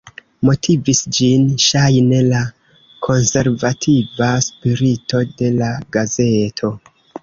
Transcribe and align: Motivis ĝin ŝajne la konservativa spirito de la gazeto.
Motivis 0.47 1.01
ĝin 1.17 1.43
ŝajne 1.65 2.23
la 2.33 2.41
konservativa 3.09 4.33
spirito 4.49 5.27
de 5.39 5.57
la 5.63 5.75
gazeto. 5.97 6.79